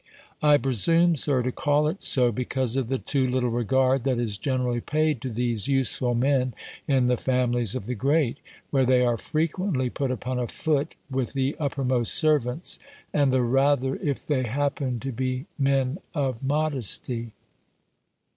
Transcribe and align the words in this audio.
I 0.41 0.57
presume, 0.57 1.15
Sir, 1.15 1.43
to 1.43 1.51
call 1.51 1.87
it 1.87 2.01
so, 2.01 2.31
because 2.31 2.75
of 2.75 2.87
the 2.89 2.97
too 2.97 3.27
little 3.27 3.51
regard 3.51 4.03
that 4.05 4.17
is 4.17 4.39
generally 4.39 4.81
paid 4.81 5.21
to 5.21 5.29
these 5.29 5.67
useful 5.67 6.15
men 6.15 6.55
in 6.87 7.05
the 7.05 7.17
families 7.17 7.75
of 7.75 7.85
the 7.85 7.93
great, 7.93 8.39
where 8.71 8.83
they 8.83 9.05
are 9.05 9.15
frequently 9.15 9.91
put 9.91 10.09
upon 10.09 10.39
a 10.39 10.47
foot 10.47 10.95
with 11.11 11.33
the 11.33 11.55
uppermost 11.59 12.15
servants, 12.15 12.79
and 13.13 13.31
the 13.31 13.43
rather, 13.43 13.97
if 13.97 14.25
they 14.25 14.41
happen 14.41 14.99
to 15.01 15.11
be 15.11 15.45
men 15.59 15.99
of 16.15 16.41
modesty. 16.41 17.33